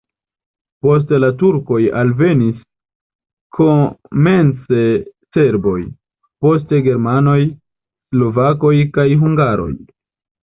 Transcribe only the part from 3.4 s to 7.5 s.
komence serboj, poste germanoj,